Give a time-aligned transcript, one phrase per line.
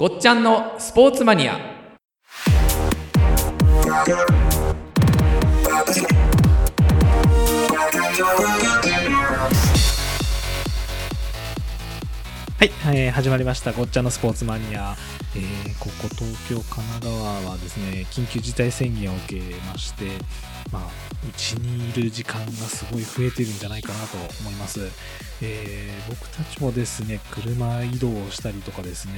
[0.00, 1.58] ごっちゃんのスポーツマニア。
[12.60, 13.72] はい、えー、始まりました。
[13.72, 14.94] ごっちゃのスポーツマニア、
[15.34, 20.04] えー、ここ東京神奈川はですね緊急事態宣言を受けまして
[20.70, 20.82] まあ
[21.26, 24.80] うちにいる時間がすごい増えてるんじゃないかなと思います、
[25.40, 29.14] えー、僕たちもですね車移動をしたりとかですね、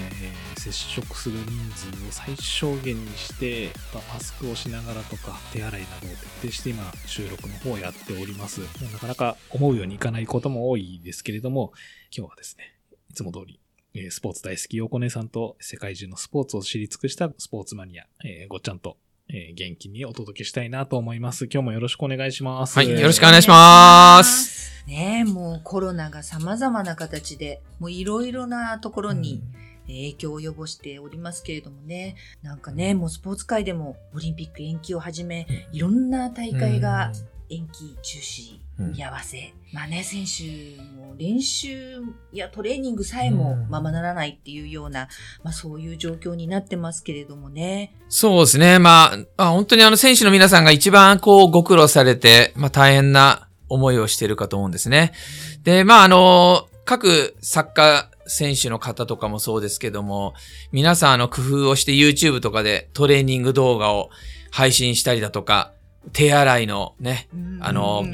[0.56, 8.60] え、接触する人数を最小限にして、まあ、マスクをしながらとか手洗いなどを徹底して今収録の方をやっております。
[8.92, 11.72] なかなか思うようにいかないことも多いですけれども
[12.16, 12.81] 今日はですね
[13.12, 13.60] いつも通り、
[13.92, 18.96] えー、スポーツ大好き、よこ姉さんと世界中のスポーツを知り尽くしたスポーツマニア、えー、ごっちゃんと、
[19.28, 21.44] えー、元気にお届けしたいなと思います。
[21.44, 22.74] 今日もよろしくお願いします。
[22.74, 24.86] はい、よろしくお願いします。
[24.86, 29.42] ねもうコロナが様々な形で、もういろいろなところに、
[29.88, 37.12] 影響を及ぼしておりますけれどもね、なんかね、もうスポーツ界でもオリンピック延期をはじめ、いろんな大会が
[37.52, 42.00] 延期中止見合わせ、うん、まあね選手も練習
[42.32, 45.08] やトレーニングさえもままならないっていうような、うん、
[45.44, 47.94] まあそういう状況になってますけれどもね。
[48.08, 48.78] そうですね。
[48.78, 55.12] まあ本当にあの選手の皆さんが一番こうご苦労されて、まあ、大変な思いをしているかと思うんですね。
[55.62, 60.34] でまああの各サッカー選手の方とかもそうですけども、
[60.72, 64.10] 皆さんあの工夫をして YouTube とかでトレーニング動画を
[64.50, 65.72] 配信したりだとか、
[66.12, 67.28] 手洗いのね、
[67.60, 68.04] あの、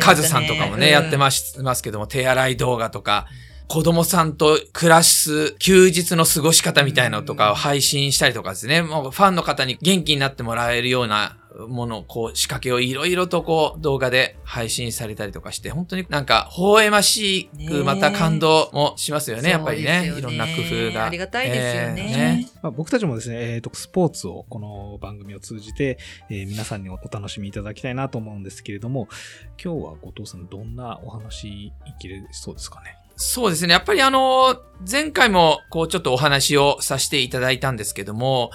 [0.00, 3.26] カズさんとかもね、やってますますけども、手洗い動画とか、
[3.68, 11.36] 子供さんと暮らす休日の過ごし方みたいなのとかを配信したりとかですね、もうファンの方に元気になってもらえるような
[11.68, 20.12] もの、こう、仕掛けをいろいろとこう、動画で配信されたりとかして、本当になんか、微笑ましく、また感動もしますよね、やっぱりね。
[20.16, 21.06] いろんな工夫が。
[21.06, 22.08] ありがたいですよね。
[22.10, 29.08] えー、ねまあ、僕たちもですね、えっ、ー、と、スポーツを、この番組を通じて、えー、皆さんにお楽しみいただきたいなと思うんですけれども、
[29.62, 33.05] 今日は後藤さん、どんなお話いけるそうですかね？
[33.16, 33.72] そうですね。
[33.72, 34.56] やっぱりあの、
[34.88, 38.50] 前回もこうちょっとお話をさせていただいたんですけども、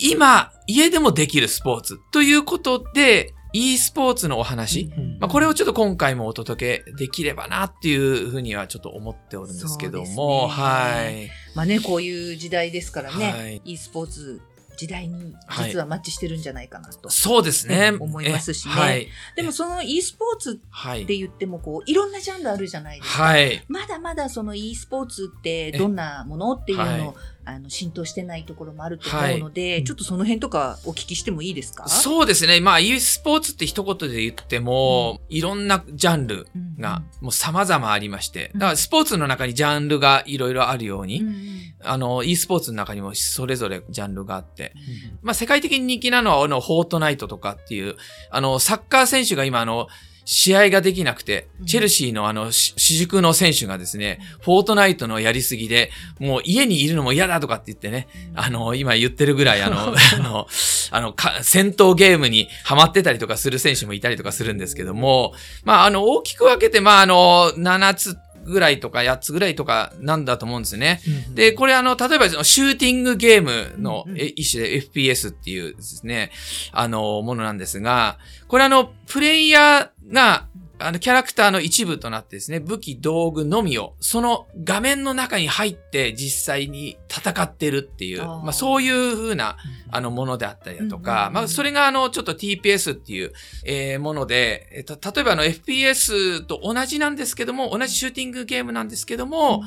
[0.00, 11.30] 今、家でもできるスポーツということで、e スポーツのお話、うん、まあ、これをちょっと今回もお届けできればなっていうふうにはちょっと思っておるんですけども、ね、はい。
[11.54, 14.42] まあね、こういう時代ですからね、はい、e スポーツ
[14.76, 27.16] 時代に実はマッチしてるんじゃないかなと、はい、そうですね、思いますしね、はい、でもその e スポーツって言ってもこういろんなジャンルあるじゃないですか、はい、まだまだその e スポーツってどんなものっていうのを
[27.48, 31.88] あの浸透してないところもあると思うので、はい、ちょっとその辺とかお聞きしてもいいですか？
[31.88, 32.60] そうですね。
[32.60, 36.48] まあ e スポーツって一言で言っても、うん、いろんなジャンル
[36.78, 41.36] がもう様々ありまして、だからスポーツの中にジャンルがいろいろあるように、うん、
[41.84, 47.94] あの e スポーツの中にもそれぞれジャンルがあって、うん、まあ世界的に人気なのはあのフォートナイトとかっていう、
[48.30, 49.86] あのサッカー選手が今あの
[50.26, 60.48] 試合ができなくて、チェルシーのあの、私塾の選手がですね、フォートナイトのやりすぎで、もう家にいるのも嫌だとかって言ってね、あの、今言ってるぐらい、あの、 あの、
[60.90, 65.32] あの、戦闘ゲームにハマってたりとかする選手もいたりとかするんですけども、
[65.62, 71.00] まあ、あの、大きく分けて、まあ、あの、7つぐらいとか8つぐらいとかなんだと思うんですね。
[71.28, 76.30] うん、で、これあの、例えばシューティングゲームの一種で FPS っていうですね、
[76.72, 78.18] あの、ものなんですが、
[78.48, 80.46] これあの、プレイヤーが
[80.78, 89.56] あの、キャラクターの一部となってですね、武器、道具のみを、その画面の中に入って実際に戦ってるっていう、あまあそういう風な、
[89.90, 93.32] あの、ものであったりだとか、まあそれがあの、ちょっと TPS っていう、
[93.64, 99.62] えー、もので、えー、例えばあの FPS と同じなんですけども、同じシューティングゲームなんですけども、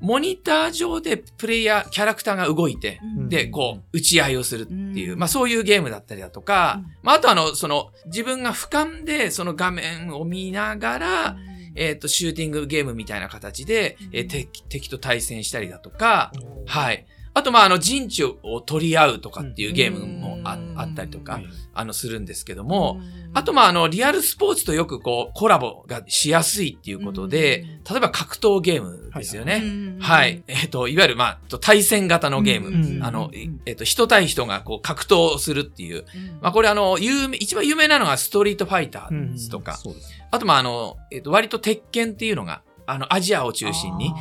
[0.00, 11.36] モニター上でプレイヤー、キャラクターが動いて、で、こう、打ち合いをするっていう、まあそういうゲームだったりだとか、まああとあの、その、自分が俯瞰でその画面を見ながら、
[11.74, 16.32] えっ、ー、と、シューティングゲームみたいな形で、えー、敵敵と対戦したりだとか、
[16.66, 17.04] はい。
[17.36, 21.40] あと、まあ、あの、陣地を取り合うとかっていうゲームもああったりとか、
[21.74, 23.00] あの、するんですけども、
[23.34, 29.64] あと、まあ、あの、リアルスポーツとよくこう、コラボがしやすいっていうことで、例えば格闘ゲームですよね。
[29.98, 30.44] はい。
[30.46, 33.04] えっ、ー、と、いわゆる、まあ、対戦型のゲーム。
[33.04, 36.04] あの、えっ、ー、と、人対人がこう、格闘するっていう。
[36.40, 39.76] まあ、これあの、有名、一番有名なのがストリートファイターズとか。
[40.34, 44.12] あと、まあ、あの、えっ、ー、と、割と鉄拳っていうのが、あの、アジアを中心に、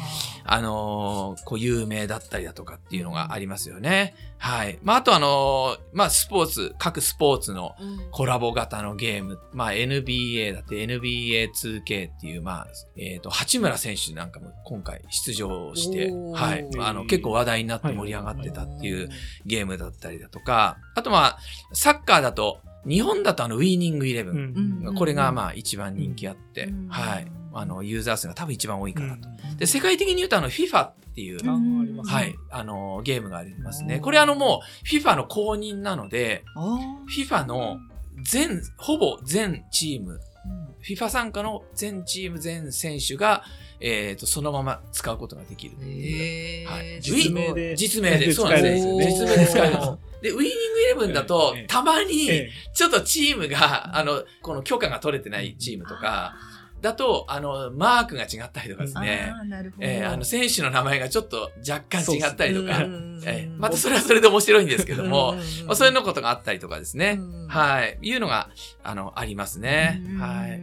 [0.46, 4.14] あのーこう、有名だったりだとかっていうのがありますよね。
[4.38, 4.78] はい。
[4.84, 7.76] まあ、あとあのーまあ、スポーツ、各スポーツの
[8.12, 16.68] コラボ型のゲーム、まあ、NBA だって NBA2K っていう、まあ、えっ、と、八村選手なんかも今回出場してはい。
[16.80, 19.10] あの、結構話題になって盛り上がってたっていう
[19.46, 21.40] ゲームだったりだとか、あとまあ、
[21.74, 24.84] サッカーだと、日本だとあの、ウィーニングイレブン。
[24.86, 24.96] うん。
[24.96, 26.88] これがまあ一番人気あって、うん。
[26.88, 27.32] はい。
[27.54, 29.30] あの、ユーザー数が多分一番多いかなと。
[29.30, 29.58] うん。
[29.58, 31.40] で、世界的に言うとあの、FIFA っていう、
[32.04, 33.96] はい、あの、ゲームがありますね。
[33.96, 36.78] うんこれあのもう、FIFA の公認なので、あ
[37.08, 37.78] FIFA の
[38.24, 43.44] 全、ほぼ全チーム、ー FIFA 参加の全チーム全選手が、
[43.80, 47.02] えっ、と、そのまま使うことができるはいー。
[47.02, 48.86] 実名で実名で、そうなんです。
[48.86, 50.13] ね実名で使えます。
[50.24, 56.34] で、ウィーニングイレブンだとええ、たまに、えちょっとチームが、あの、この許可が取れてないチームとか、
[56.82, 59.34] だと、あの、マークが違ったりとかですね。
[59.34, 59.88] あーなるほど。
[59.88, 65.36] えーあの、選手の名前がちょっと若干違ったりとか、うん えーまたそれはそれで面白いんですけども、
[65.66, 67.18] まあ、そういうのことがあったりとかですね。
[67.20, 67.98] うんはい。
[68.02, 68.50] いうのが、
[68.84, 70.20] あの、ありますねうん。
[70.20, 70.62] はい。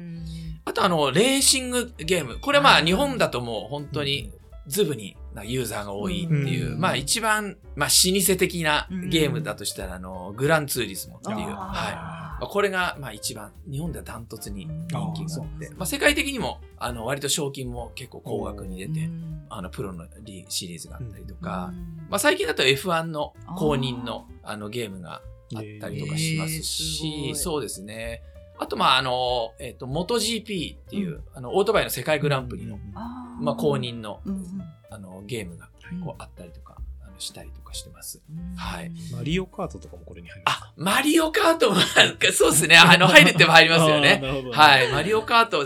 [0.64, 2.38] あと、あの、レーシングゲーム。
[2.38, 4.32] これはまあ、日本だともう本当に
[4.66, 6.80] ズブになユーザーが多いっていう、うん。
[6.80, 11.48] まあ一番、まあ老舗的なゲームだとしたら、あの、グランツーリスモっていう、はい。
[11.50, 15.70] あまあこれが、まあ一番、日本ではダントツに人気があって。
[15.70, 19.46] まあ世界的にも、あの、割と賞金も結構高額に出て、うん。
[19.48, 22.06] あの、プロのリシリーズがあったりとか、うん。
[22.08, 25.22] まあ最近だと F1 の公認のあのゲームが
[25.54, 28.22] あったりとかしますへーすそうですね。
[28.60, 34.34] あと、まあ、あの、えっ、と、MotoGP っていう、あの、オートバイの世界グランプリの、あーまあ、公認の、うん。
[34.34, 34.59] うん
[34.90, 38.20] あの、ゲームが、うんこう、あったりとか、あの、したりとかしてます。
[38.30, 42.76] うんはいマリオカートとかもこれに入りますあ、マリオカートも、なんかそうですね。
[42.76, 44.18] あの、入るっても入りますよね。
[44.22, 44.92] なるほどはい。
[44.92, 45.64] マリオカート、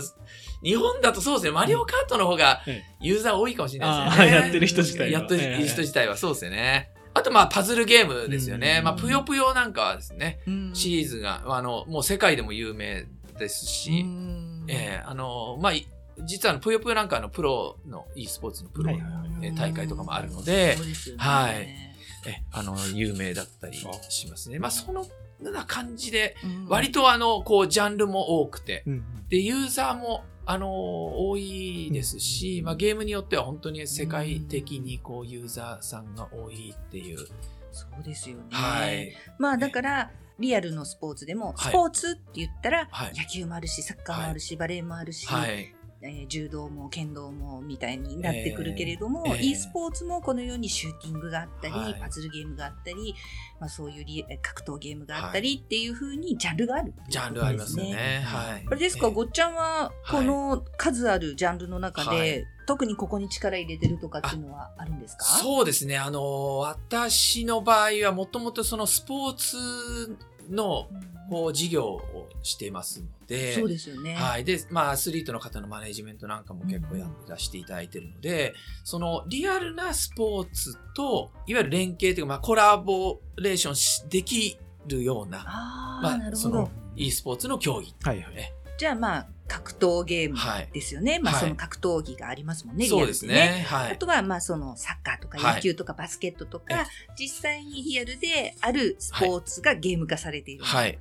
[0.63, 1.51] 日本だとそうですね。
[1.51, 4.31] マリオカートの方がえユーザー多いかもしれないですよね。
[4.31, 6.91] やってる人自体はやってる人自体はそうですよね。
[7.13, 8.77] あと、まあ、パズルゲームですよね。
[8.79, 13.05] うんまあ、ぷよぷよなんかはですね、うんシリーズが、あの、もう世界でも有名
[13.37, 15.87] ですし、うんえーあの、まあ、い
[16.23, 20.77] 実はあのぷよぷよなんかあのプロの e スポーツのプロの、大会とかもあるので
[21.17, 21.67] はい。
[22.27, 23.77] えあの、有名だったり
[24.09, 24.59] しますね。
[24.59, 25.07] まあ、そのよ
[25.41, 26.67] うな感じで、うん。
[26.67, 37.17] 割とあの、こう、ジャンルも多くて、うんで、ユーザーも、あの、多いですし、まあ、ゲームによっては本当に世界的にこう、ユーザーさんが多いっていう。
[37.71, 38.43] そうですよね。
[38.51, 39.13] はい。
[39.39, 41.71] まあだから、リアルのスポーツでも、はい。
[41.71, 43.13] スポーツって言ったら、はい。
[43.15, 45.75] 野球もあるし、サッカーもあるし、バレーもあるし、はい。
[46.01, 49.41] えー柔道も剣道もみたいになってくるけれども、えーえー。
[49.51, 51.99] e スポーツもこのようにシューティングがあったり、はい。
[51.99, 53.15] パズルゲームがあったり、
[53.59, 58.21] まあ、そういう格闘ゲームがあったりっていうふうにジャンルがある、ジャンルありますよね。
[58.23, 58.65] はい。
[58.67, 59.13] あれですか、えー。
[59.13, 62.45] ごっちゃんはこの数あるジャンルの中で、はい。
[62.67, 65.23] 特にここに力入れてるとかっていうのはあるんですか？
[65.23, 65.99] そうですね。
[65.99, 70.17] あの、私の場合はもともとそのスポーツ
[70.49, 74.13] のうんこう事業をしてますので、そうですよね。
[74.13, 74.45] はい。
[74.45, 78.53] で、まあ、アスリートの方のマネジメントなんかも結構やらせていただいてるので、
[78.83, 84.57] そのリアルなスポーツと、いわゆる連携というか、まあ、コラボレーションしでき
[84.87, 86.69] るような、ああ、まあ、なるほどその。
[86.95, 87.93] e スポーツの競技。
[88.03, 88.53] はいはい。
[88.75, 90.69] ねじゃあまあ、格闘ゲームはい。
[90.73, 91.19] ですよね。
[91.19, 93.35] まあ、はいその格闘技がありますもんね、そうですね。
[93.35, 93.47] はい。
[93.47, 96.85] リアルであとは、まあ、そのサッカーとかはい野球とかバスケットとか、え
[97.17, 100.63] 実際にリアルであるスポーツがゲーム化されている。
[100.63, 100.97] はい。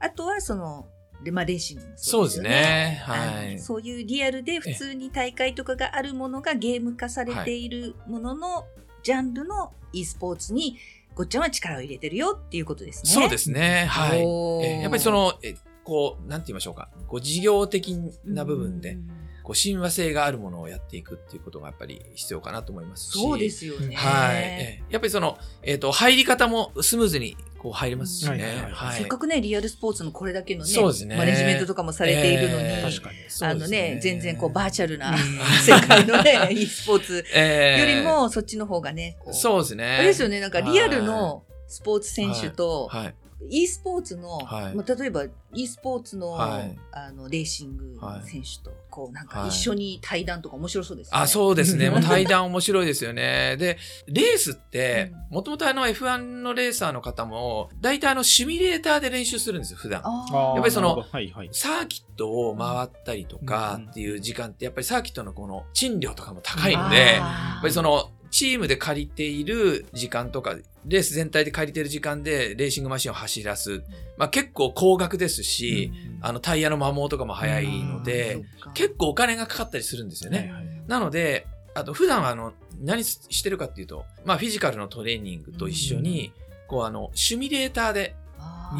[0.00, 0.86] あとは、その、
[1.22, 3.02] でまあ、レーシングもそうですよね。
[3.06, 3.54] あはい。
[3.54, 8.66] のそういうリアルで普通に大会とかがあるものがゲーム化されているものの、
[9.02, 10.78] ジャンルの e スポーツに
[11.14, 13.10] ごっちゃんは力を入れてるよっていうことですね。
[13.10, 13.86] そうですね。
[13.88, 14.80] はい。
[14.82, 15.54] やっぱりその、え
[15.84, 16.88] こう、なんて言いましょうか。
[17.06, 18.98] こう事業的な部分で、
[19.42, 23.18] こう親和性があるものをやっていくっていうことがやっぱり必要かなと思いますし。
[23.18, 23.96] そうですよね。
[23.96, 24.36] はい。
[24.36, 28.30] ええやっぱりその、えっ、と、入り方もスムーズにこう入りますしね。
[28.30, 28.98] はいはいはいはい。
[28.98, 35.16] せっかくね、リアルスポーツのこれだけのね、そうですねマネジメントとかもされているのに、ええ確かにあのね、全然こうバーチャルなうん
[35.62, 39.84] 世界のね、e スポーツ ええよりも、そっちの方がね、こうそうですね。
[39.84, 43.14] あれですよね、なんかリアルのスポーツ選手と、はい。
[43.48, 51.22] E スポーツの、はいまあ、例えば e スポーツの,、はいあのレーシングはい選手と、こうなんかはい一緒に対談とか面白そうですよね。
[51.22, 51.86] あ、そうですね。
[51.86, 53.56] う んもう対談面白いですよね。
[53.58, 60.02] で、レースってう、もともとあの F1 のレーサーの方も、大体あのシミュレーターで練習するんですよ、普段。
[60.02, 61.48] やっぱりそのはいはい。
[61.52, 73.82] サーキットを回ったりとかっていう時間って、やっぱりサーキットのこの賃料とかも高いので、やっぱりそのチームで借りている時間とか、レース全体で借りている時間でレーシングマシンを走らす。
[74.16, 78.42] まあ結構高額ですし、あのタイヤの摩耗とかも早いので、
[78.74, 80.52] 結構お金がかかったりするんですよね。
[80.86, 86.32] なので、あと普段はあの、何してるかっていうと、まあフィジカルのトレーニングと一緒に、
[86.68, 88.14] こうあの、シミュレーターで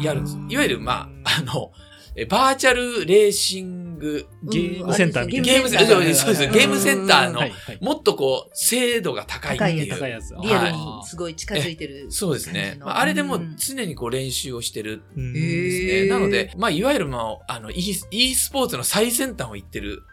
[0.01, 0.37] やるんです。
[0.49, 1.71] いわゆる、まあ、あの、
[2.29, 5.45] バーチャルレーシングゲームセンターみたいな。
[5.45, 6.47] ゲームセンター、そうです。
[6.47, 7.41] ゲームセンターの、
[7.81, 9.93] もっとこう、精度が高いっていう。
[9.93, 10.35] 高いやつ。
[10.43, 12.11] リアルにすごい近づいてる。
[12.11, 12.77] そうですね。
[12.81, 16.07] あれでも常にこう練習をしてるんですね。
[16.07, 20.03] なので、まあ、いわゆる、まあ、あの、e スポーツの最先端を言ってる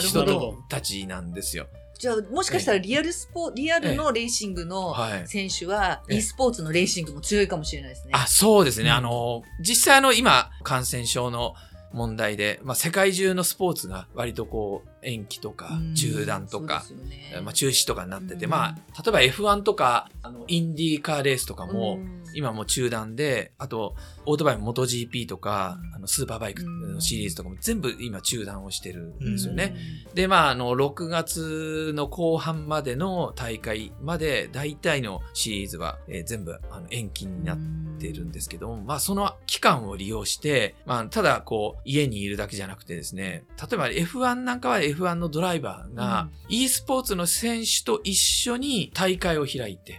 [0.00, 1.66] 人たちなんですよ。
[1.98, 4.94] じゃあ、もしかしたらリアルスポ、リアルのレーシングの
[5.26, 8.12] 選手は、e スポーツのレーシングも強いかもしれないですね。
[8.14, 8.90] あ、そうですね。
[8.90, 11.54] あの、実際あの、今、感染症の
[11.92, 21.98] 問題で、まあ、世界中のスポーツが割とこう、延期とか、中断とか、ね、まあ、中止とかになってて、まあ、例えば F1 とか、あの、インディーカーレースとかも、
[22.34, 23.94] 今も中断で、あと、
[24.26, 29.74] オートバイも MotoGP とか、あの、スーパーバイクのシリーズとかも全部今中断をしてるんですよね。
[30.14, 37.58] で、まあ、あの、6月の後半までの大会まで、大体のシリーズは、えー、全部あの延期になっ
[37.98, 49.96] てるんですけども、まあ、その期間を利用して、まあ、ただ、こう、家にいるだけじゃなくてですね、例えば F1 なんかは F1 のドライバーが、e スポーツの選手と一緒に大会を開いて、へ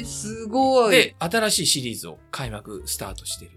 [0.00, 0.90] ー、すごい。
[0.92, 3.48] で、新しいシリーズを開幕スタートしてい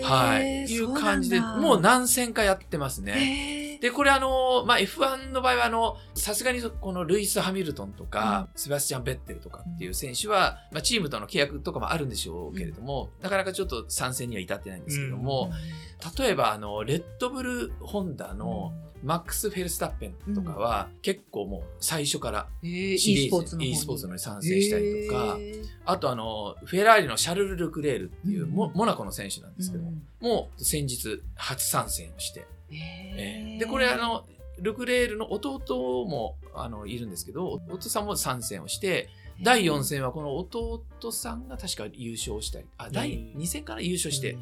[0.00, 0.04] る。
[0.04, 0.64] はい。
[0.64, 3.59] いう感じで、もう何戦かやってますね。
[3.80, 18.72] で、これあの、まあ、F1 の場合はあの、さすがにこのルイス・ハミルトンとか、うん、セバスチャン・ベッテルとかっていう選手は、まあ、チームとの契約とかもあるんでしょうけれども、うん、なかなかちょっと参戦には至ってないんですけども、うん、例えばあの、レッドブル・ホンダの、
[19.02, 24.18] マックス・フェルスタッペンとかは、結構もう最初からシリーズ、e スポーツのに。
[24.18, 25.38] 参戦したりとか、
[25.86, 34.24] あとあの、フェラーリのシャルル・ルクレールっていうモ,、モナコの選手なんですけども、もう先日初参戦をして、えー、で、これあの、
[34.58, 39.08] ルクレールの弟もあのいるんですけど、弟さんも参戦をして、
[39.42, 44.36] 第4戦はこの弟さんが確か優勝したり、あ、第2戦から優勝して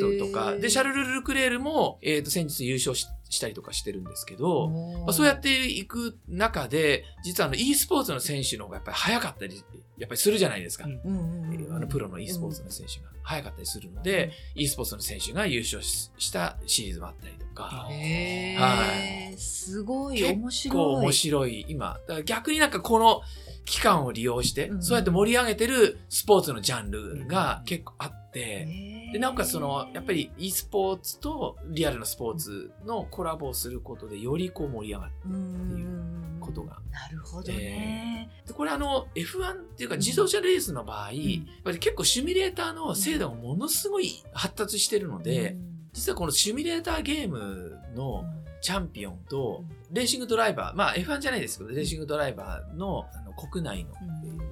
[0.00, 4.68] ととか、で、シャルル・ルクレールも、えっ、ー、と、先日優勝ししたりとかしてるんですけど、
[5.06, 9.64] まあ、そうやっていく中で、実はあの e スポーツの選手の方がやっぱり早かったり、
[9.96, 10.84] やっぱりするじゃないですか。
[10.86, 17.88] うん、あのプロの e スポーツの選手が早かったりするので、うん、e スポーツの選手が優勝したシリーズもあったりとか。
[17.90, 19.38] へはい。
[19.38, 20.50] すごい面白い。
[20.50, 21.66] 結構面白い。
[21.68, 23.22] 今、だから逆になんかこの
[23.64, 28.66] 期間を利用して、うん、そうやって盛り上げてるスポーツのジャンルが結構あって、
[29.12, 36.78] で、なおかつその、やっぱり e スポーツとリアルなスポーツのコラボをすることで、よりこう盛り上がるっていうことが。
[36.90, 38.30] なるほどね。
[38.46, 45.70] でこれあの、F1 っていうか自動車レースの場合、うん、やっぱり結構シミュレーターの精度がものすごい発達してるので、うん。
[45.92, 48.24] 実はこのシミュレーターゲームの
[48.60, 53.90] チャンピオンと、レーシングドライバー、まあ F1 じゃないですけど、レーシングドライバーのあの国内の、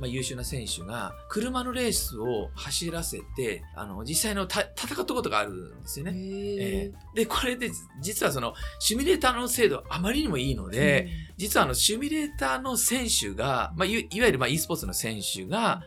[0.00, 6.12] まあ、優秀な選手が、車のレースを走らせて、あの、実際の戦ったことがあるんですよね。
[6.14, 15.82] えー、で、これで、実はその、シミュレーターの精度あまりにもいいので、実はあの、シミュレーターの選手が、まあ、いわゆるまあ e スポーツの選手が、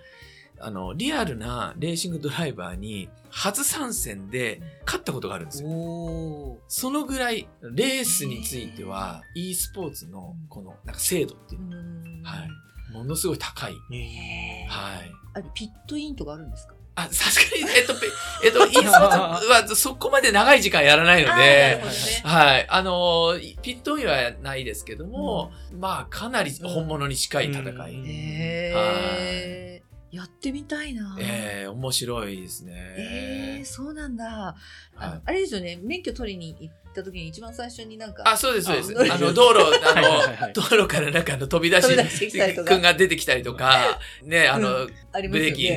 [0.62, 5.70] あの、リアルなレーシングドライバーに初参戦で勝ったことがあるんですよ。
[6.68, 11.78] そのぐらい、レースについては、e スポーツのこの、なんか精度っていうの
[12.24, 12.50] は、はい。
[12.94, 13.74] ものすごい高い。
[13.74, 15.12] はい。
[15.34, 16.76] あれ、ピットインとかあるんですか？
[16.94, 17.94] あ、さすがに、えっと、
[18.44, 21.42] えっと、e スポーツはそこまで長い時間やらないので、
[21.82, 21.84] ね、
[22.26, 22.68] はい。
[22.70, 27.64] あの、ピットインはないですけども、うん、まあ、かなり本物に近い戦い。
[27.64, 29.61] うん、へはい。
[30.12, 31.16] やってみたいな。
[31.20, 32.74] ええー、面白いですね。
[32.98, 34.56] ええー、そうなんだ。
[34.98, 38.24] あはい、あれですよね、免許取りに行った時に一番最初になんか。
[38.26, 39.14] あ、そうです、そうです。
[39.14, 41.88] あの、道路、あの、 はいはい、道路からなんかの飛び出し、
[42.66, 45.72] くんが出てきたりとか、ね、あの、うん、あブレーキ。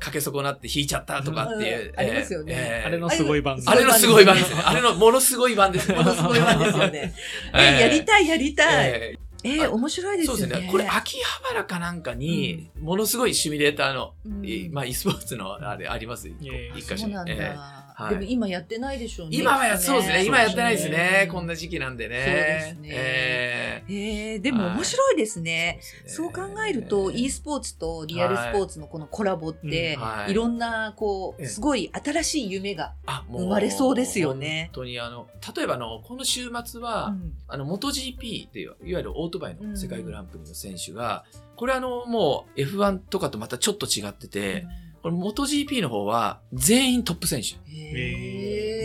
[0.00, 1.92] かけ損なって引いちゃったとかっていう。
[1.94, 2.82] ありますよね。
[2.86, 4.62] あれのすごい版あれのすごい版ですね。
[4.64, 5.92] あれのものすごい版です。
[5.92, 7.14] ものすごい版ですよね。
[7.54, 8.90] え、やりたい、やりたい。
[8.90, 10.38] えー、面白いですね。
[10.38, 10.68] そうですね。
[10.70, 16.28] これ、秋葉原かなんかに、ものすごいシミュレーターの、うん、まあ、e スポーツのあれあります。
[16.28, 16.34] 一
[16.82, 16.98] 箇所。
[16.98, 17.32] そうなんだ。
[17.32, 19.36] えーはいでも今やってないでしょうね。
[19.36, 20.24] 今はや、そうですね。
[20.24, 21.22] 今やってないですね。
[21.24, 22.24] うんこんな時期なんでね。
[22.24, 25.80] そうですねえへえでも面白いですね。
[26.06, 32.94] ーそう考えると、e スポーツとリアルスポーツのこのコラボって、はいいろんな、こう、ええすごい新しい夢が。
[33.30, 41.24] 生まれそうですよね本当にあの、例えばあの、この週末は、うんあの、MotoGP っていう、いわゆるオートバイの世界グランプリの選手が、
[41.56, 44.66] これあの、もう F1 とかとまたちょっと違ってて、
[45.02, 47.56] これ MotoGP の方は全員トップ選手。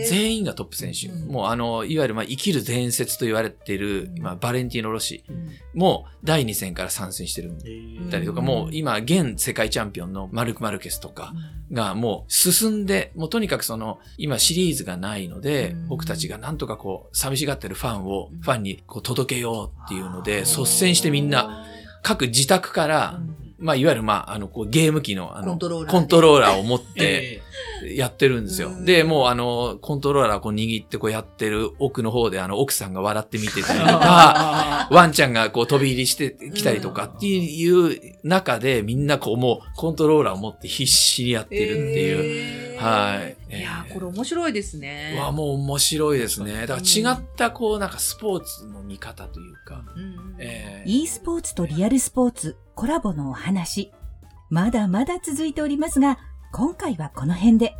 [0.08, 1.08] 全員がトップ選手。
[1.08, 1.28] うん。
[1.28, 5.24] もうあの、いわゆるまあ生きる伝説と言われている、バレンティーノ・ロシ。
[5.28, 5.50] うん。
[5.74, 11.34] も第2戦から参戦してるんえーだりとか、うんもう今、現世界チャンピオンのマルク・マルケスとか
[11.70, 15.88] がもう進んで、もうとにかくその、今シリーズがないので、うん。
[15.88, 21.66] 僕たちがなんとかこう、寂しがってるファンを、ファンにこう届けようっていうので、率先してみんな、
[22.02, 23.20] 各自宅から、
[23.58, 27.42] まあ、いわゆる、まあ、あの、こう、ゲーム機の、あの、コントローラーコントローラーを持って、
[27.84, 28.68] えやってるんですよ。
[28.68, 28.84] うん。
[28.84, 42.74] で、もう、あの、コントローラーをこう握ってこうやってる奥の方で、あの、奥さんが笑って見てたりとか、 ワンちゃんがこう飛び入りしてきたりとかっていう中で、みんなこう、もう、コントローラーを持って必死にやってるっていう。
[42.74, 43.56] いうはい。
[43.56, 45.16] いやー、これ面白いですね。
[45.18, 46.66] わ、もう面白いですね。
[46.66, 50.02] だから違った、こう、なんかスポーツの見方というか、うん。
[50.02, 53.90] うんえー e スポーツとリアルスポーツコラボのお話。
[54.50, 56.18] まだまだ続いておりますが、
[56.52, 57.74] 今回はこの辺で。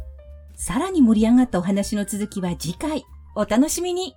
[0.55, 3.05] さらに盛り上がったお話の続きは次回。
[3.35, 4.17] お楽しみに